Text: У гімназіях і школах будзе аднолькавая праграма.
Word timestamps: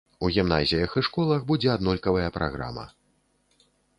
У 0.27 0.27
гімназіях 0.35 0.95
і 1.01 1.03
школах 1.07 1.43
будзе 1.51 1.69
аднолькавая 1.75 2.29
праграма. 2.39 2.89